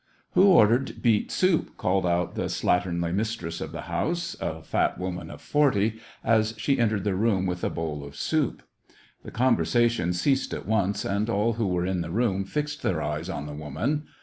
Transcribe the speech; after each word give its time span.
Who 0.31 0.45
ordered 0.45 1.03
beet 1.03 1.29
soup?" 1.31 1.77
called 1.77 2.07
out 2.07 2.33
the 2.33 2.49
slat 2.49 2.85
ternly 2.85 3.13
mistress 3.13 3.61
of 3.61 3.71
the 3.71 3.81
house, 3.81 4.35
a 4.41 4.63
fat 4.63 4.97
woman 4.97 5.29
of 5.29 5.41
forty, 5.41 5.99
as 6.23 6.55
she 6.57 6.79
entered 6.79 7.03
the 7.03 7.13
room 7.13 7.45
with 7.45 7.63
a 7.63 7.69
bowl 7.69 8.03
of 8.03 8.15
soup. 8.15 8.63
The 9.23 9.29
conversation 9.29 10.11
ceased 10.13 10.55
at 10.55 10.65
once, 10.65 11.05
and 11.05 11.29
all 11.29 11.53
who 11.53 11.67
were 11.67 11.85
in 11.85 12.01
the 12.01 12.09
room 12.09 12.45
fixed 12.45 12.81
their 12.81 12.99
eyes 13.03 13.29
on 13.29 13.45
the 13.45 13.53
woman. 13.53 14.07